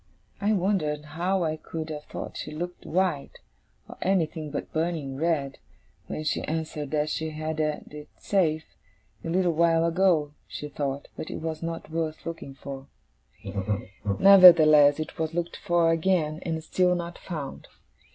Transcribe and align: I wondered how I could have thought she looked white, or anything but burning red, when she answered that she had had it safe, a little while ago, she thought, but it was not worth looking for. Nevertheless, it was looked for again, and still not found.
I 0.41 0.53
wondered 0.53 1.05
how 1.13 1.43
I 1.43 1.57
could 1.57 1.91
have 1.91 2.05
thought 2.05 2.35
she 2.35 2.49
looked 2.49 2.87
white, 2.87 3.37
or 3.87 3.99
anything 4.01 4.49
but 4.49 4.73
burning 4.73 5.15
red, 5.15 5.59
when 6.07 6.23
she 6.23 6.41
answered 6.45 6.89
that 6.89 7.11
she 7.11 7.29
had 7.29 7.59
had 7.59 7.93
it 7.93 8.09
safe, 8.17 8.65
a 9.23 9.29
little 9.29 9.51
while 9.53 9.85
ago, 9.85 10.33
she 10.47 10.69
thought, 10.69 11.07
but 11.15 11.29
it 11.29 11.37
was 11.39 11.61
not 11.61 11.91
worth 11.91 12.25
looking 12.25 12.55
for. 12.55 12.87
Nevertheless, 14.17 14.99
it 14.99 15.19
was 15.19 15.35
looked 15.35 15.57
for 15.57 15.91
again, 15.91 16.39
and 16.41 16.63
still 16.63 16.95
not 16.95 17.19
found. 17.19 17.67